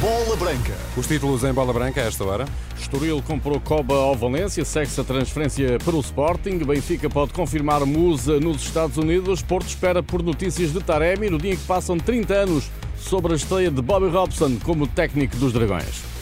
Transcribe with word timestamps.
Bola 0.00 0.36
Branca. 0.36 0.74
Os 0.96 1.06
títulos 1.06 1.42
em 1.42 1.52
bola 1.52 1.72
branca 1.72 2.00
a 2.00 2.04
esta 2.04 2.22
hora. 2.24 2.44
Estoril 2.78 3.22
comprou 3.22 3.58
Coba 3.58 3.94
ao 3.94 4.14
Valência, 4.14 4.64
segue-se 4.64 5.00
a 5.00 5.04
transferência 5.04 5.78
para 5.84 5.96
o 5.96 6.00
Sporting. 6.00 6.58
Benfica 6.58 7.08
pode 7.08 7.32
confirmar 7.32 7.84
Musa 7.84 8.38
nos 8.38 8.62
Estados 8.62 8.96
Unidos. 8.98 9.42
Porto 9.42 9.66
espera 9.66 10.02
por 10.02 10.22
notícias 10.22 10.72
de 10.72 10.80
Taremi 10.80 11.30
no 11.30 11.38
dia 11.38 11.54
em 11.54 11.56
que 11.56 11.64
passam 11.64 11.98
30 11.98 12.34
anos 12.34 12.70
sobre 12.96 13.32
a 13.32 13.36
estreia 13.36 13.70
de 13.70 13.82
Bobby 13.82 14.08
Robson 14.08 14.58
como 14.62 14.86
técnico 14.86 15.36
dos 15.36 15.52
Dragões. 15.52 16.15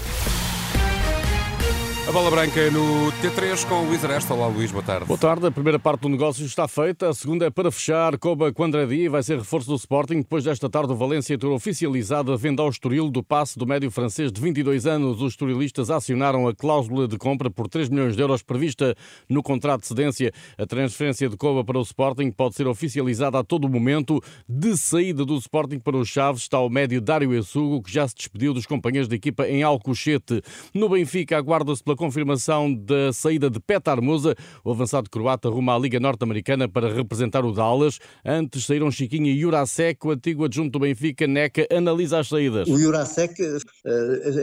A 2.07 2.13
bola 2.13 2.31
branca 2.31 2.71
no 2.71 3.11
T3 3.23 3.67
com 3.67 3.77
o 3.77 3.87
Luís 3.87 4.05
Aresta. 4.05 4.35
Olá, 4.35 4.47
Luís, 4.47 4.71
boa 4.71 4.85
tarde. 4.85 5.07
Boa 5.07 5.19
tarde. 5.19 5.47
A 5.47 5.51
primeira 5.51 5.79
parte 5.79 6.03
do 6.03 6.11
negócio 6.11 6.45
está 6.45 6.69
feita. 6.69 7.09
A 7.09 7.15
segunda 7.15 7.47
é 7.47 7.51
para 7.51 7.73
fechar. 7.73 8.19
Coba 8.19 8.53
Quandradi 8.53 9.09
vai 9.09 9.23
ser 9.23 9.39
reforço 9.39 9.71
do 9.71 9.75
Sporting. 9.75 10.19
Depois 10.19 10.45
desta 10.45 10.69
tarde, 10.69 10.93
o 10.93 10.97
Valência 10.97 11.39
ter 11.39 11.47
oficializado 11.47 12.31
a 12.31 12.37
venda 12.37 12.61
ao 12.63 12.69
Estoril 12.69 13.09
do 13.11 13.23
passe 13.23 13.59
do 13.59 13.67
médio 13.67 13.91
francês 13.91 14.31
de 14.31 14.39
22 14.39 14.87
anos. 14.87 15.23
Os 15.23 15.33
estorilistas 15.33 15.89
acionaram 15.89 16.47
a 16.47 16.55
cláusula 16.55 17.09
de 17.09 17.17
compra 17.17 17.51
por 17.51 17.69
3 17.69 17.89
milhões 17.89 18.15
de 18.15 18.21
euros 18.21 18.43
prevista 18.43 18.95
no 19.27 19.43
contrato 19.43 19.81
de 19.81 19.87
cedência. 19.87 20.31
A 20.59 20.67
transferência 20.67 21.27
de 21.31 21.39
Coba 21.39 21.65
para 21.65 21.79
o 21.79 21.83
Sporting 21.83 22.31
pode 22.31 22.55
ser 22.55 22.67
oficializada 22.67 23.39
a 23.39 23.43
todo 23.43 23.67
momento. 23.67 24.23
De 24.47 24.77
saída 24.77 25.25
do 25.25 25.39
Sporting 25.39 25.79
para 25.79 25.97
os 25.97 26.09
Chaves 26.09 26.43
está 26.43 26.61
o 26.61 26.69
médio 26.69 27.01
Dário 27.01 27.33
Essugo, 27.33 27.83
que 27.83 27.91
já 27.91 28.07
se 28.07 28.15
despediu 28.15 28.53
dos 28.53 28.67
companheiros 28.67 29.09
de 29.09 29.17
equipa 29.17 29.49
em 29.49 29.63
Alcochete. 29.63 30.43
No 30.75 30.91
Benfica, 30.91 31.39
aguarda-se 31.39 31.83
pela 31.83 31.94
confirmação 31.97 32.73
da 32.73 33.13
saída 33.13 33.49
de 33.49 33.61
Petar 33.61 34.01
Musa, 34.03 34.35
o 34.65 34.71
avançado 34.71 35.09
croata 35.11 35.49
rumo 35.49 35.71
à 35.71 35.79
Liga 35.79 36.01
Norte-Americana 36.01 36.69
para 36.69 36.93
representar 36.93 37.45
o 37.45 37.53
Dallas. 37.53 37.99
Antes 38.25 38.67
saíram 38.67 38.91
Chiquinho 38.91 39.27
e 39.27 39.39
Jurasek, 39.39 40.07
o 40.07 40.11
antigo 40.11 40.45
adjunto 40.45 40.79
do 40.79 40.81
Benfica, 40.81 41.27
Neca, 41.27 41.67
analisa 41.71 42.19
as 42.19 42.29
saídas. 42.29 42.69
O 42.69 42.79
Jurasek 42.79 43.35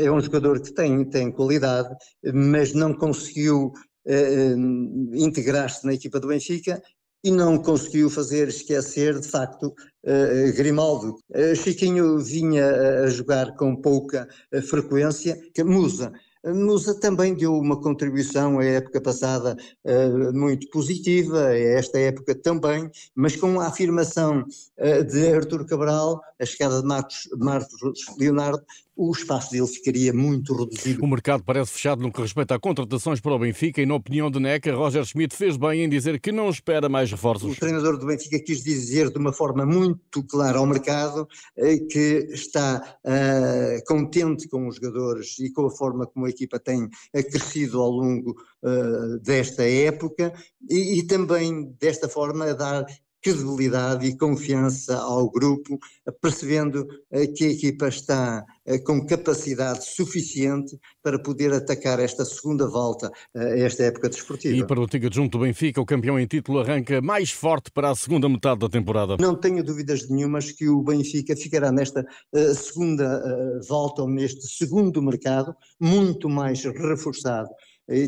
é 0.03 0.11
um 0.11 0.21
jogador 0.21 0.61
que 0.61 0.73
tem, 0.73 1.03
tem 1.05 1.31
qualidade, 1.31 1.89
mas 2.34 2.73
não 2.73 2.93
conseguiu 2.93 3.73
uh, 4.07 5.15
integrar-se 5.15 5.85
na 5.85 5.93
equipa 5.93 6.20
do 6.20 6.27
Benfica 6.27 6.81
e 7.23 7.31
não 7.31 7.57
conseguiu 7.57 8.09
fazer 8.09 8.48
esquecer, 8.48 9.20
de 9.20 9.27
facto, 9.27 9.67
uh, 9.67 10.55
Grimaldo. 10.55 11.17
Chiquinho 11.55 12.20
vinha 12.20 12.65
a 13.04 13.09
jogar 13.09 13.55
com 13.55 13.76
pouca 13.76 14.27
frequência, 14.67 15.37
Musa 15.63 16.11
Musa 16.43 16.99
também 16.99 17.35
deu 17.35 17.53
uma 17.53 17.79
contribuição 17.79 18.57
à 18.59 18.65
época 18.65 18.99
passada 18.99 19.55
uh, 19.85 20.34
muito 20.34 20.67
positiva, 20.71 21.49
a 21.49 21.57
esta 21.57 21.99
época 21.99 22.33
também, 22.33 22.89
mas 23.13 23.35
com 23.35 23.59
a 23.59 23.67
afirmação 23.67 24.43
uh, 24.79 25.03
de 25.03 25.33
Artur 25.33 25.65
Cabral, 25.67 26.20
a 26.39 26.45
chegada 26.45 26.81
de 26.81 26.87
Marcos, 26.87 27.29
Marcos 27.37 27.79
Leonardo, 28.17 28.63
o 29.02 29.12
espaço 29.12 29.52
dele 29.52 29.66
ficaria 29.66 30.13
muito 30.13 30.54
reduzido. 30.54 31.04
O 31.04 31.07
mercado 31.07 31.44
parece 31.44 31.71
fechado 31.71 32.04
no 32.04 32.12
que 32.12 32.21
respeita 32.21 32.54
a 32.54 32.60
contratações 32.60 33.20
para 33.20 33.34
o 33.34 33.40
Benfica 33.40 33.82
e, 33.82 33.85
na 33.85 33.96
opinião 33.96 34.30
de 34.30 34.40
Neca, 34.40 34.76
Roger 34.76 35.04
Schmidt 35.04 35.35
fez 35.35 35.57
bem 35.57 35.84
em 35.84 35.90
dizer 35.90 36.20
que 36.20 36.32
não 36.32 36.49
espera 36.52 36.88
mais 36.88 37.10
reforços. 37.10 37.52
O 37.52 37.60
treinador 37.60 37.98
do 37.98 38.05
Benfica 38.05 38.40
quis 38.40 38.63
dizer 38.63 39.10
de 39.10 39.18
uma 39.18 39.34
forma 39.34 39.66
muito 39.66 40.24
clara 40.24 40.60
ao 40.60 40.68
mercado 40.68 41.27
eh, 41.57 41.79
que 41.79 42.27
está 42.32 42.99
uh, 43.04 43.84
contente 43.88 44.48
com 44.48 44.68
os 44.68 44.76
jogadores 44.76 45.40
e 45.40 45.52
com 45.52 45.66
a 45.66 45.72
forma 45.72 46.05
como 46.05 46.27
a 46.27 46.29
equipa 46.29 46.60
tem 46.60 46.88
crescido 47.12 47.82
ao 47.82 47.90
longo 47.90 48.35
uh, 48.62 49.18
desta 49.20 49.63
época 49.63 50.32
e, 50.70 50.99
e 50.99 51.07
também 51.07 51.76
desta 51.79 52.07
forma 52.07 52.46
a 52.46 52.54
dar 52.54 52.85
credibilidade 53.21 54.07
e 54.07 54.17
confiança 54.17 54.97
ao 54.97 55.29
grupo, 55.29 55.77
percebendo 56.21 56.87
eh, 57.11 57.27
que 57.27 57.45
a 57.45 57.49
equipa 57.49 57.87
está 57.87 58.43
eh, 58.65 58.79
com 58.79 59.05
capacidade 59.05 59.85
suficiente 59.85 60.77
para 61.03 61.19
poder 61.19 61.53
atacar 61.53 61.99
esta 61.99 62.25
segunda 62.25 62.67
volta, 62.67 63.11
eh, 63.35 63.61
esta 63.61 63.83
época 63.83 64.09
desportiva. 64.09 64.55
E 64.55 64.66
para 64.66 64.81
o 64.81 64.88
Tiga 64.88 65.09
Junto 65.11 65.38
do 65.38 65.44
Benfica, 65.44 65.79
o 65.79 65.85
campeão 65.85 66.19
em 66.19 66.25
título 66.25 66.59
arranca 66.59 67.01
mais 67.01 67.29
forte 67.29 67.71
para 67.71 67.91
a 67.91 67.95
segunda 67.95 68.27
metade 68.27 68.59
da 68.59 68.69
temporada. 68.69 69.17
Não 69.19 69.35
tenho 69.35 69.63
dúvidas 69.63 70.09
nenhumas 70.09 70.51
que 70.51 70.67
o 70.67 70.81
Benfica 70.81 71.35
ficará 71.35 71.71
nesta 71.71 72.05
segunda 72.55 73.21
volta, 73.67 74.01
ou 74.01 74.09
neste 74.09 74.47
segundo 74.47 75.01
mercado, 75.01 75.55
muito 75.79 76.27
mais 76.27 76.63
reforçado 76.63 77.49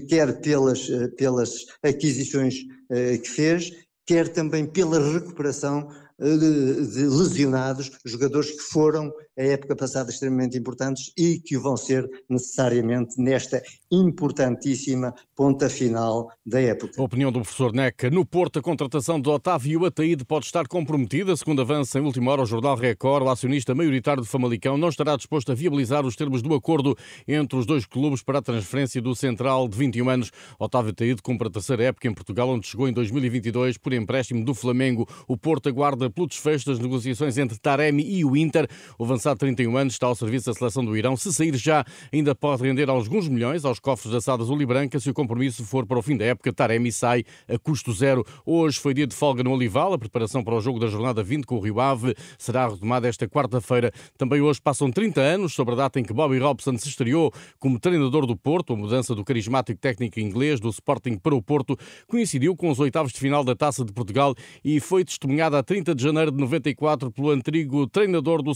quer 0.08 0.40
pelas, 0.40 0.88
pelas 1.18 1.66
aquisições 1.84 2.56
que 2.90 3.28
fez, 3.28 3.72
quer 4.06 4.28
também 4.28 4.66
pela 4.66 5.00
recuperação 5.00 5.90
eh, 6.20 6.38
de, 6.38 6.88
de, 6.94 7.06
lesionados, 7.06 7.92
jogadores 8.06 8.52
que 8.52 8.62
foram 8.62 9.12
a 9.38 9.44
época 9.44 9.76
passada 9.76 10.10
extremamente 10.10 10.58
importantes 10.58 11.12
e 11.18 11.40
que 11.40 11.58
vão 11.58 11.76
ser 11.76 12.10
necessariamente 12.30 13.20
nesta 13.20 13.62
importantíssima 13.92 15.14
ponta 15.36 15.70
final 15.70 16.32
da 16.46 16.62
época. 16.62 16.94
A 17.00 17.04
opinião 17.04 17.32
do 17.32 17.42
professor 17.42 17.74
Neca. 17.74 18.10
No 18.10 18.26
Porto, 18.26 18.60
a 18.60 18.62
contratação 18.62 19.20
de 19.20 19.30
Otávio 19.30 19.86
Ataíde 19.86 20.26
pode 20.26 20.46
estar 20.46 20.68
comprometida. 20.68 21.36
Segundo 21.36 21.62
avança 21.62 22.00
em 22.00 22.04
última 22.04 22.32
hora 22.32 22.44
o 22.44 22.46
Jornal 22.46 22.76
Record, 22.76 23.24
o 23.24 23.30
acionista 23.30 23.74
maioritário 23.74 24.24
de 24.24 24.30
Famalicão 24.30 24.78
não 24.78 24.90
estará 24.90 25.16
disposto 25.16 25.52
a 25.52 25.56
viabilizar 25.56 26.06
os 26.06 26.16
termos 26.16 26.42
do 26.42 26.54
acordo 26.54 26.96
entre 27.28 27.58
os 27.58 27.66
dois 27.66 27.86
clubes 27.86 28.22
para 28.22 28.40
a 28.40 28.42
transferência 28.42 29.02
do 29.02 29.16
central 29.16 29.68
de 29.68 29.78
21 29.78 30.10
anos. 30.10 30.32
Otávio 30.60 30.92
Ataíde 30.92 31.22
cumpre 31.22 31.48
a 31.48 31.52
terceira 31.52 31.84
época 31.86 32.08
em 32.08 32.14
Portugal, 32.14 32.50
onde 32.50 32.68
chegou 32.68 32.88
em 32.88 32.94
2022 32.94 33.78
por 33.78 33.94
empréstimo 33.94 34.44
do 34.46 34.54
Flamengo. 34.54 35.08
O 35.28 35.38
Porto 35.38 35.70
aguarda 35.70 36.10
pelo 36.10 36.28
desfecho 36.28 36.66
das 36.66 36.80
negociações 36.80 37.38
entre 37.38 37.58
Taremi 37.58 38.04
e 38.04 38.24
o 38.24 38.36
Inter. 38.36 38.68
O 38.98 39.06
avançado 39.24 39.36
de 39.36 39.56
31 39.56 39.78
anos 39.78 39.94
está 39.94 40.08
ao 40.08 40.16
serviço 40.16 40.48
da 40.48 40.54
seleção 40.54 40.84
do 40.84 40.98
Irão. 40.98 41.16
Se 41.16 41.34
sair 41.34 41.56
já, 41.56 41.86
ainda 42.12 42.36
pode 42.36 42.64
render 42.64 42.90
alguns 42.90 43.30
milhões 43.30 43.64
aos 43.64 43.80
cofres 43.80 44.12
da 44.12 44.20
Sada 44.20 44.44
Azul 44.44 44.62
e 44.62 44.66
Branca 44.66 45.00
se 45.00 45.10
o 45.10 45.14
compromisso 45.14 45.64
for 45.64 45.86
para 45.86 45.98
o 45.98 46.02
fim 46.02 46.18
da 46.18 46.26
época. 46.26 46.52
Taremi 46.52 46.92
sai 46.92 47.24
a 47.48 47.58
custo 47.58 47.94
zero. 47.94 48.26
Hoje 48.46 48.80
foi 48.80 48.94
dia 48.94 49.08
de 49.08 49.16
folga 49.16 49.44
no 49.44 49.52
Olival. 49.52 49.94
A 49.94 49.98
preparação 49.98 50.44
para 50.44 50.56
o 50.56 50.60
jogo 50.60 50.80
da 50.80 50.88
jornada 50.88 51.24
20 51.24 51.46
com 51.46 51.56
o 51.56 51.60
Rio 51.62 51.80
Ave 51.80 52.14
será 52.38 52.68
retomada 52.68 53.08
esta 53.08 53.28
quarta-feira. 53.28 53.92
Também 54.18 54.42
hoje 54.42 54.60
passam 54.62 54.92
30 54.92 55.22
anos 55.22 55.54
sobre 55.54 55.74
a 55.74 55.78
data 55.78 56.00
em 56.00 56.04
que 56.04 56.14
Bobby 56.14 56.40
Robson 56.40 56.78
se 56.78 56.90
estreou 56.90 57.32
como 57.60 57.80
treinador 57.80 58.26
do 58.26 58.36
Porto. 58.36 58.74
A 58.74 58.76
mudança 58.76 59.16
do 59.16 59.24
carismático 59.24 59.80
técnico 59.80 60.20
inglês 60.20 60.60
do 60.60 60.70
Sporting 60.70 61.18
para 61.18 61.36
o 61.36 61.42
Porto 61.42 61.78
coincidiu 62.08 62.56
com 62.56 62.70
os 62.70 62.80
oitavos 62.80 63.14
de 63.14 63.20
final 63.20 63.44
da 63.44 63.56
Taça 63.56 63.86
de 63.86 63.94
Portugal 63.94 64.36
e 64.64 64.80
foi 64.80 65.06
testemunhada 65.06 65.58
a 65.58 65.64
30 65.64 65.96
de 65.96 66.04
janeiro 66.04 66.32
de 66.32 66.38
94 66.38 67.12
pelo 67.12 67.30
antigo 67.30 67.88
treinador 67.88 68.42
do 68.42 68.54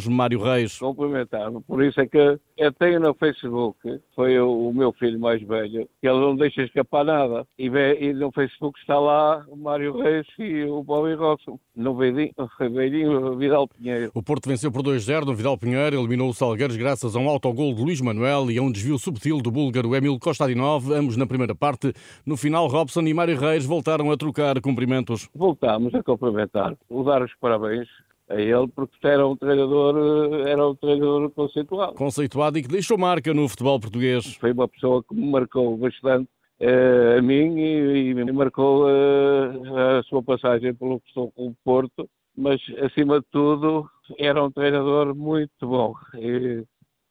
Salgueiros, 0.00 0.06
Mário 0.06 0.42
Reis. 0.42 0.78
Complementar, 0.78 1.50
por 1.66 1.82
isso 1.82 2.00
é 2.00 2.06
que 2.06 2.38
eu 2.56 2.72
tenho 2.72 3.00
no 3.00 3.14
Facebook, 3.14 4.00
foi 4.14 4.38
o, 4.38 4.72
meu 4.72 4.92
filho 4.92 5.18
mais 5.18 5.42
velho, 5.42 5.88
que 6.00 6.08
ele 6.08 6.20
não 6.20 6.36
deixa 6.36 6.62
escapar 6.62 7.04
nada. 7.04 7.46
E, 7.58 7.66
e 7.66 8.12
no 8.12 8.30
Facebook 8.32 8.78
está 8.78 8.98
lá 8.98 9.44
o 9.48 9.56
Mário 9.56 9.96
Reis 9.96 10.26
e 10.38 10.64
o 10.64 10.82
Bobby 10.82 11.14
Robson, 11.14 11.58
no 11.74 11.94
Beidinho 11.94 13.36
Vidal 13.36 13.68
Pinheiro. 13.68 14.10
O 14.14 14.22
Porto 14.22 14.48
venceu 14.48 14.70
por 14.70 14.82
2-0 14.82 15.26
no 15.26 15.34
Vidal 15.34 15.58
Pinheiro, 15.58 15.96
eliminou 15.96 16.30
o 16.30 16.34
Salgueiros 16.34 16.76
graças 16.76 17.16
a 17.16 17.18
um 17.18 17.28
autogol 17.28 17.74
de 17.74 17.82
Luís 17.82 18.00
Manuel 18.00 18.50
e 18.50 18.58
a 18.58 18.62
um 18.62 18.72
desvio 18.72 18.98
subtil 18.98 19.38
do 19.38 19.50
búlgaro 19.50 19.94
Emil 19.94 20.18
Kostadinov, 20.18 20.92
ambos 20.92 21.16
na 21.16 21.26
primeira 21.26 21.54
parte. 21.54 21.92
No 22.24 22.36
final, 22.36 22.66
Robson 22.66 23.02
e 23.02 23.14
Mário 23.14 23.38
Reis 23.38 23.64
voltaram 23.64 24.10
a 24.10 24.16
trocar 24.16 24.60
cumprimentos. 24.60 25.28
Voltámos 25.34 25.94
a 25.94 26.02
cumprimentar, 26.02 26.76
o 26.88 27.02
dar 27.02 27.22
os 27.22 27.34
parabéns 27.40 27.88
a 28.30 28.40
ele 28.40 28.68
porque 28.68 29.06
era 29.06 29.26
um 29.26 29.36
treinador, 29.36 30.46
era 30.46 30.68
um 30.68 30.74
treinador 30.76 31.30
conceituado. 31.30 31.94
Conceituado 31.94 32.58
e 32.58 32.62
que 32.62 32.68
deixou 32.68 32.96
marca 32.96 33.34
no 33.34 33.48
futebol 33.48 33.80
português. 33.80 34.36
Foi 34.36 34.52
uma 34.52 34.68
pessoa 34.68 35.02
que 35.02 35.14
me 35.14 35.28
marcou 35.28 35.76
bastante 35.76 36.28
uh, 36.60 37.18
a 37.18 37.22
mim 37.22 37.58
e, 37.58 38.10
e 38.10 38.32
marcou 38.32 38.84
uh, 38.84 39.98
a 39.98 40.02
sua 40.04 40.22
passagem 40.22 40.72
pelo 40.74 41.02
Clube 41.12 41.56
Porto, 41.64 42.08
mas 42.36 42.60
acima 42.84 43.20
de 43.20 43.26
tudo 43.32 43.90
era 44.16 44.42
um 44.42 44.50
treinador 44.50 45.14
muito 45.14 45.66
bom. 45.66 45.94
E 46.16 46.64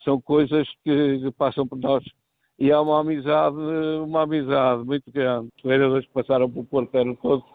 são 0.05 0.21
coisas 0.21 0.67
que, 0.85 1.19
que 1.19 1.31
passam 1.31 1.67
por 1.67 1.77
nós 1.77 2.03
e 2.57 2.71
há 2.71 2.81
uma 2.81 3.01
amizade, 3.01 3.57
uma 3.57 4.23
amizade 4.23 4.85
muito 4.85 5.11
grande. 5.11 5.49
Os 5.57 5.61
treinadores 5.61 6.05
que 6.05 6.13
passaram 6.13 6.49
pelo 6.49 6.65
Porto 6.65 6.95
eram 6.95 7.15
todos, 7.15 7.45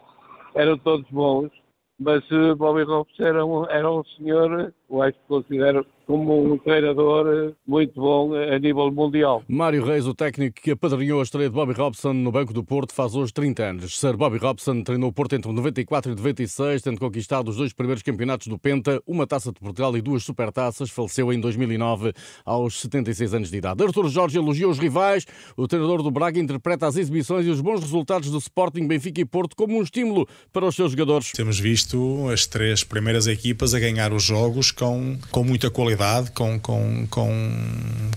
eram 0.55 0.79
todos 0.79 1.11
bons 1.11 1.51
mas 1.99 2.25
uh, 2.31 2.57
Bobby 2.57 2.83
Robson 2.83 3.23
era 3.23 3.45
um, 3.45 3.65
era 3.71 3.91
um 3.91 4.05
senhor, 4.17 4.73
eu 4.95 5.03
acho 5.03 5.19
que 5.19 5.27
considero 5.27 5.87
como 6.07 6.53
um 6.53 6.59
treinador 6.59 7.55
muito 7.67 7.99
bom 7.99 8.35
a 8.35 8.59
nível 8.59 8.91
mundial. 8.93 9.43
Mário 9.49 9.85
Reis, 9.85 10.07
o 10.07 10.15
técnico 10.15 10.61
que 10.61 10.73
apadrinhou 10.73 11.21
a 11.21 11.23
estreia 11.23 11.49
de 11.49 11.55
Bobby 11.55 11.73
Robson 11.73 12.13
no 12.13 12.31
Banco 12.31 12.53
do 12.53 12.63
Porto, 12.63 12.95
faz 12.95 13.15
hoje 13.15 13.33
30 13.33 13.63
anos. 13.63 13.99
Sir 13.99 14.17
Bobby 14.17 14.39
Robson 14.39 14.83
treinou 14.83 15.09
o 15.09 15.13
Porto 15.13 15.35
entre 15.35 15.51
94 15.51 16.13
e 16.13 16.15
96, 16.15 16.83
tendo 16.83 17.01
conquistado 17.01 17.49
os 17.49 17.57
dois 17.57 17.73
primeiros 17.73 18.03
campeonatos 18.03 18.47
do 18.47 18.59
Penta, 18.59 19.03
uma 19.07 19.27
taça 19.27 19.53
de 19.53 19.59
Portugal 19.59 19.97
e 19.97 20.03
duas 20.03 20.25
supertaças. 20.25 20.91
Faleceu 20.91 21.33
em 21.33 21.41
2009, 21.41 22.13
aos 22.45 22.81
76 22.81 23.35
anos 23.35 23.51
de 23.51 23.57
idade. 23.57 23.83
Artur 23.83 24.09
Jorge 24.09 24.39
elogiou 24.39 24.71
os 24.71 24.79
rivais. 24.79 25.25
O 25.57 25.67
treinador 25.67 26.03
do 26.03 26.11
Braga 26.11 26.39
interpreta 26.39 26.87
as 26.87 26.97
exibições 26.97 27.47
e 27.47 27.51
os 27.51 27.61
bons 27.61 27.81
resultados 27.81 28.31
do 28.31 28.39
Sporting, 28.39 28.87
Benfica 28.87 29.21
e 29.21 29.25
Porto 29.25 29.57
como 29.57 29.79
um 29.79 29.83
estímulo 29.83 30.27
para 30.53 30.67
os 30.67 30.77
seus 30.77 30.91
jogadores. 30.91 31.33
Temos 31.33 31.59
visto 31.59 32.29
as 32.31 32.47
três 32.47 32.85
primeiras 32.85 33.27
equipas 33.27 33.75
a 33.75 33.81
ganhar 33.81 34.13
os 34.13 34.23
jogos 34.23 34.71
com, 34.85 35.17
com 35.31 35.43
muita 35.43 35.71
qualidade, 35.71 36.31
com, 36.33 36.61
com, 36.61 37.07
com, 37.09 37.31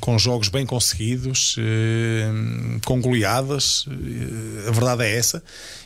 com 0.02 0.19
jogos 0.19 0.50
bem 0.50 0.66
conseguidos, 0.66 1.56
eh, 1.58 2.30
com 2.84 3.00
goleadas. 3.00 3.86
Eh, 3.88 4.68
a 4.68 4.72
verdade 4.72 5.04
é 5.04 5.16
essa. 5.16 5.42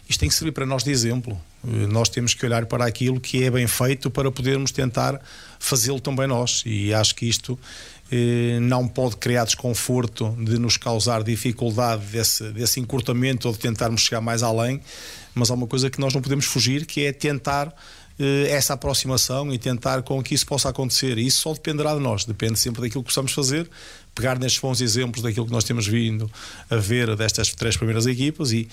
Isto 0.09 0.21
tem 0.21 0.29
que 0.29 0.33
servir 0.33 0.51
para 0.51 0.65
nós 0.65 0.83
de 0.83 0.89
exemplo. 0.89 1.39
Eh, 1.63 1.85
nós 1.85 2.09
temos 2.09 2.33
que 2.33 2.43
olhar 2.43 2.65
para 2.65 2.83
aquilo 2.83 3.19
que 3.19 3.43
é 3.43 3.51
bem 3.51 3.67
feito 3.67 4.09
para 4.09 4.31
podermos 4.31 4.71
tentar 4.71 5.21
fazê-lo 5.59 5.99
também 5.99 6.25
nós. 6.25 6.63
E 6.65 6.91
acho 6.93 7.13
que 7.13 7.27
isto 7.27 7.59
não 8.59 8.89
pode 8.89 9.15
criar 9.15 9.45
desconforto 9.45 10.35
de 10.37 10.59
nos 10.59 10.75
causar 10.75 11.23
dificuldade 11.23 12.03
desse, 12.07 12.43
desse 12.51 12.77
encurtamento 12.77 13.47
ou 13.47 13.53
de 13.53 13.59
tentarmos 13.61 14.01
chegar 14.01 14.19
mais 14.19 14.43
além, 14.43 14.81
mas 15.33 15.49
há 15.49 15.53
uma 15.53 15.65
coisa 15.65 15.89
que 15.89 15.97
nós 15.97 16.13
não 16.13 16.21
podemos 16.21 16.43
fugir, 16.43 16.85
que 16.85 17.05
é 17.05 17.13
tentar 17.13 17.73
essa 18.49 18.73
aproximação 18.73 19.53
e 19.53 19.57
tentar 19.57 20.01
com 20.03 20.21
que 20.21 20.33
isso 20.33 20.45
possa 20.45 20.69
acontecer. 20.69 21.17
E 21.17 21.25
isso 21.25 21.41
só 21.41 21.53
dependerá 21.53 21.93
de 21.93 21.99
nós, 21.99 22.25
depende 22.25 22.59
sempre 22.59 22.81
daquilo 22.81 23.03
que 23.03 23.09
possamos 23.09 23.31
fazer, 23.31 23.69
pegar 24.13 24.37
nestes 24.39 24.61
bons 24.61 24.81
exemplos 24.81 25.21
daquilo 25.21 25.45
que 25.45 25.51
nós 25.51 25.63
temos 25.63 25.87
vindo 25.87 26.29
a 26.69 26.75
ver 26.75 27.15
destas 27.15 27.53
três 27.53 27.77
primeiras 27.77 28.05
equipas 28.05 28.51
e, 28.51 28.67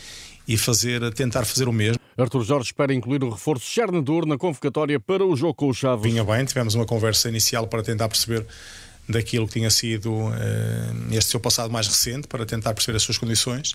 e 0.46 0.56
fazer, 0.56 1.12
tentar 1.14 1.44
fazer 1.44 1.68
o 1.68 1.72
mesmo. 1.72 1.98
Arthur 2.16 2.44
Jorge 2.44 2.66
espera 2.66 2.92
incluir 2.92 3.22
o 3.22 3.30
reforço 3.30 3.64
Chernador 3.64 4.26
na 4.26 4.36
convocatória 4.36 4.98
para 4.98 5.24
o 5.24 5.36
jogo 5.36 5.54
com 5.54 5.68
o 5.68 5.74
Chaves. 5.74 6.02
Vinha 6.02 6.24
bem, 6.24 6.44
tivemos 6.44 6.74
uma 6.74 6.84
conversa 6.84 7.28
inicial 7.28 7.66
para 7.68 7.82
tentar 7.82 8.08
perceber 8.08 8.44
daquilo 9.08 9.46
que 9.46 9.54
tinha 9.54 9.70
sido 9.70 10.12
uh, 10.12 10.32
este 11.12 11.30
seu 11.30 11.40
passado 11.40 11.70
mais 11.70 11.86
recente, 11.86 12.26
para 12.26 12.44
tentar 12.44 12.74
perceber 12.74 12.96
as 12.96 13.02
suas 13.02 13.16
condições 13.16 13.74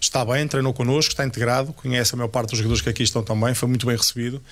está 0.00 0.24
bem, 0.24 0.46
treinou 0.46 0.72
connosco, 0.72 1.12
está 1.12 1.24
integrado, 1.24 1.72
conhece 1.72 2.14
a 2.14 2.16
maior 2.16 2.28
parte 2.28 2.50
dos 2.50 2.58
jogadores 2.58 2.82
que 2.82 2.88
aqui 2.88 3.02
estão 3.02 3.22
também, 3.22 3.54
foi 3.54 3.68
muito 3.68 3.86
bem 3.86 3.96
recebido 3.96 4.42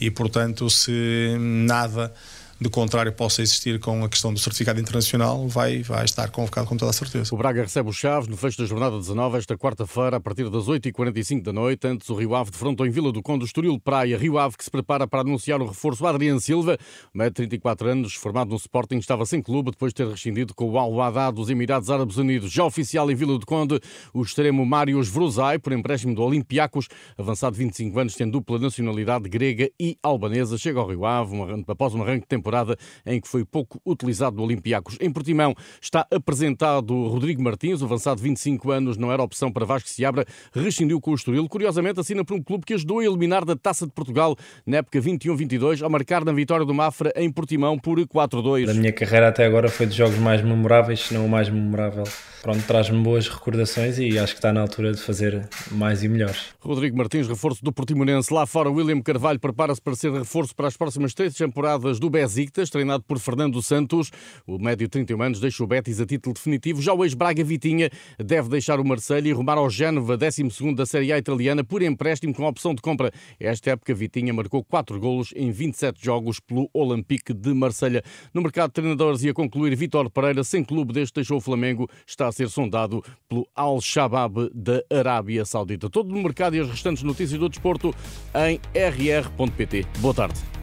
e, 0.00 0.10
portanto, 0.10 0.68
se 0.70 1.36
nada 1.38 2.12
de 2.60 2.68
contrário 2.68 3.12
possa 3.12 3.40
existir 3.40 3.78
com 3.78 4.04
a 4.04 4.08
questão 4.08 4.32
do 4.32 4.38
certificado 4.40 4.80
internacional, 4.80 5.46
vai, 5.46 5.82
vai 5.82 6.04
estar 6.04 6.28
convocado 6.30 6.66
com 6.66 6.76
toda 6.76 6.90
a 6.90 6.92
certeza. 6.92 7.32
O 7.32 7.38
Braga 7.38 7.62
recebe 7.62 7.88
o 7.88 7.92
Chaves 7.92 8.28
no 8.28 8.36
fecho 8.36 8.58
da 8.58 8.64
jornada 8.64 8.96
19, 8.96 9.38
esta 9.38 9.56
quarta-feira, 9.56 10.16
a 10.16 10.20
partir 10.20 10.50
das 10.50 10.66
8h45 10.66 11.42
da 11.42 11.52
noite. 11.52 11.86
Antes, 11.86 12.08
o 12.10 12.16
Rio 12.16 12.34
Ave 12.34 12.50
defrontou 12.50 12.84
em 12.84 12.90
Vila 12.90 13.12
do 13.12 13.22
Conde 13.22 13.44
Estoril 13.44 13.78
Praia. 13.78 14.18
Rio 14.18 14.38
Ave 14.38 14.56
que 14.56 14.64
se 14.64 14.70
prepara 14.70 15.06
para 15.06 15.20
anunciar 15.20 15.62
o 15.62 15.66
reforço 15.66 16.04
Adriano 16.04 16.40
Silva, 16.40 16.76
de 17.14 17.30
34 17.30 17.88
anos, 17.90 18.14
formado 18.14 18.50
no 18.50 18.56
Sporting, 18.56 18.96
estava 18.96 19.24
sem 19.24 19.40
clube 19.40 19.70
depois 19.70 19.92
de 19.92 19.96
ter 19.96 20.08
rescindido 20.08 20.52
com 20.52 20.68
o 20.68 20.78
Al-Wada 20.78 21.30
dos 21.30 21.50
Emirados 21.50 21.90
Árabes 21.90 22.16
Unidos. 22.16 22.50
Já 22.50 22.64
oficial 22.64 23.08
em 23.10 23.14
Vila 23.14 23.38
do 23.38 23.46
Conde, 23.46 23.78
o 24.12 24.22
extremo 24.22 24.66
Marius 24.66 25.08
Vrozai, 25.08 25.58
por 25.58 25.72
empréstimo 25.72 26.14
do 26.14 26.22
Olympiacos, 26.22 26.88
avançado 27.16 27.56
25 27.56 28.00
anos, 28.00 28.14
tem 28.16 28.28
dupla 28.28 28.58
nacionalidade 28.58 29.28
grega 29.28 29.70
e 29.78 29.96
albanesa, 30.02 30.58
chega 30.58 30.80
ao 30.80 30.88
Rio 30.88 31.04
Ave 31.04 31.36
após 31.68 31.94
um 31.94 32.02
arranque 32.02 32.22
de 32.22 32.26
temporada 32.48 32.76
em 33.04 33.20
que 33.20 33.28
foi 33.28 33.44
pouco 33.44 33.80
utilizado 33.84 34.36
no 34.36 34.42
Olympiacos. 34.42 34.96
Em 35.00 35.12
Portimão 35.12 35.54
está 35.80 36.06
apresentado 36.10 36.94
Rodrigo 37.06 37.42
Martins, 37.42 37.82
o 37.82 37.84
avançado 37.84 38.16
de 38.16 38.22
25 38.22 38.70
anos, 38.70 38.96
não 38.96 39.12
era 39.12 39.22
opção 39.22 39.52
para 39.52 39.66
Vasco 39.66 39.88
Seabra, 39.88 40.24
rescindiu 40.52 41.00
com 41.00 41.10
o 41.10 41.14
Estoril. 41.14 41.46
Curiosamente, 41.48 42.00
assina 42.00 42.24
por 42.24 42.34
um 42.34 42.42
clube 42.42 42.64
que 42.64 42.74
ajudou 42.74 43.00
a 43.00 43.04
eliminar 43.04 43.44
da 43.44 43.54
Taça 43.54 43.86
de 43.86 43.92
Portugal 43.92 44.34
na 44.66 44.78
época 44.78 45.00
21-22, 45.00 45.82
ao 45.82 45.90
marcar 45.90 46.24
na 46.24 46.32
vitória 46.32 46.64
do 46.64 46.72
Mafra 46.72 47.12
em 47.14 47.30
Portimão 47.30 47.78
por 47.78 47.98
4-2. 47.98 48.70
A 48.70 48.74
minha 48.74 48.92
carreira 48.92 49.28
até 49.28 49.44
agora 49.44 49.68
foi 49.68 49.86
dos 49.86 49.94
jogos 49.94 50.18
mais 50.18 50.42
memoráveis, 50.42 51.00
se 51.00 51.14
não 51.14 51.26
o 51.26 51.28
mais 51.28 51.48
memorável 51.48 52.04
pronto, 52.42 52.62
traz-me 52.66 53.02
boas 53.02 53.28
recordações 53.28 53.98
e 53.98 54.18
acho 54.18 54.32
que 54.32 54.38
está 54.38 54.52
na 54.52 54.60
altura 54.60 54.92
de 54.92 55.00
fazer 55.00 55.48
mais 55.70 56.02
e 56.02 56.08
melhores. 56.08 56.46
Rodrigo 56.60 56.96
Martins, 56.96 57.28
reforço 57.28 57.62
do 57.62 57.72
Portimonense. 57.72 58.32
Lá 58.32 58.46
fora, 58.46 58.70
William 58.70 59.00
Carvalho 59.00 59.38
prepara-se 59.38 59.80
para 59.80 59.94
ser 59.94 60.12
reforço 60.12 60.54
para 60.54 60.68
as 60.68 60.76
próximas 60.76 61.14
três 61.14 61.34
temporadas 61.34 61.98
do 61.98 62.08
Besiktas, 62.38 62.70
treinado 62.70 63.02
por 63.02 63.18
Fernando 63.18 63.60
Santos. 63.60 64.12
O 64.46 64.58
médio 64.58 64.86
de 64.86 64.90
31 64.90 65.22
anos 65.22 65.40
deixa 65.40 65.64
o 65.64 65.66
Betis 65.66 66.00
a 66.00 66.06
título 66.06 66.34
definitivo. 66.34 66.80
Já 66.80 66.94
o 66.94 67.04
ex-Braga 67.04 67.42
Vitinha 67.42 67.90
deve 68.16 68.48
deixar 68.48 68.78
o 68.78 68.84
Marseille 68.84 69.30
e 69.30 69.32
rumar 69.32 69.58
ao 69.58 69.68
Génova, 69.68 70.16
12 70.16 70.74
da 70.76 70.86
Série 70.86 71.12
A 71.12 71.18
italiana, 71.18 71.64
por 71.64 71.82
empréstimo 71.82 72.32
com 72.32 72.44
opção 72.44 72.76
de 72.76 72.80
compra. 72.80 73.10
Esta 73.40 73.70
época, 73.72 73.92
Vitinha 73.92 74.32
marcou 74.32 74.62
4 74.62 75.00
golos 75.00 75.32
em 75.34 75.50
27 75.50 76.04
jogos 76.04 76.38
pelo 76.38 76.70
Olympique 76.72 77.34
de 77.34 77.52
Marselha. 77.52 78.04
No 78.32 78.40
mercado 78.40 78.68
de 78.68 78.74
treinadores 78.74 79.24
e 79.24 79.30
a 79.30 79.34
concluir, 79.34 79.74
Vitor 79.74 80.08
Pereira, 80.08 80.44
sem 80.44 80.62
clube 80.62 80.92
desde 80.92 81.14
deixou 81.14 81.38
o 81.38 81.40
Flamengo, 81.40 81.90
está 82.06 82.28
a 82.28 82.32
ser 82.32 82.48
sondado 82.48 83.02
pelo 83.28 83.48
Al-Shabaab 83.52 84.50
da 84.54 84.80
Arábia 84.96 85.44
Saudita. 85.44 85.90
Todo 85.90 86.14
o 86.14 86.22
mercado 86.22 86.54
e 86.54 86.60
as 86.60 86.68
restantes 86.68 87.02
notícias 87.02 87.40
do 87.40 87.48
desporto 87.48 87.92
em 88.32 88.60
rr.pt. 88.74 89.86
Boa 89.98 90.14
tarde. 90.14 90.57